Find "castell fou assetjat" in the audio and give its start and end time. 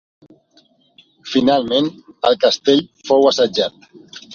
2.49-3.83